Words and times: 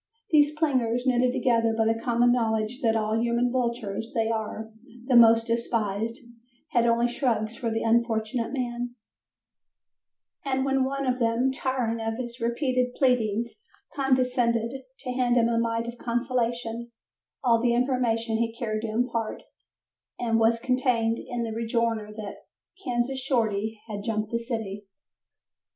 These 0.31 0.57
plingers, 0.57 1.03
knitted 1.05 1.31
together 1.31 1.75
by 1.77 1.85
the 1.85 2.01
common 2.03 2.31
knowledge 2.31 2.81
that 2.81 2.95
of 2.95 3.03
all 3.03 3.19
human 3.21 3.51
vultures 3.51 4.09
they 4.15 4.29
are 4.29 4.71
the 5.05 5.15
most 5.15 5.45
despised, 5.45 6.21
had 6.71 6.87
only 6.87 7.07
shrugs 7.07 7.55
for 7.55 7.69
the 7.69 7.83
unfortunate 7.83 8.51
man, 8.51 8.95
and 10.43 10.65
when 10.65 10.85
one 10.85 11.05
of 11.05 11.19
them, 11.19 11.51
tiring 11.51 12.01
of 12.01 12.15
his 12.17 12.41
repeated 12.41 12.95
pleadings, 12.95 13.53
condescended 13.95 14.71
to 15.01 15.11
hand 15.11 15.35
him 15.35 15.47
a 15.47 15.59
mite 15.59 15.87
of 15.87 15.99
consolation, 15.99 16.89
all 17.43 17.61
the 17.61 17.75
information 17.75 18.37
he 18.37 18.55
cared 18.57 18.81
to 18.81 18.87
impart 18.89 19.43
was 20.19 20.59
contained 20.59 21.19
in 21.19 21.43
the 21.43 21.51
rejoinder 21.53 22.11
that 22.11 22.37
"Kansas 22.83 23.19
Shorty 23.19 23.79
had 23.87 24.01
jumped 24.03 24.31
the 24.31 24.39
city." 24.39 24.87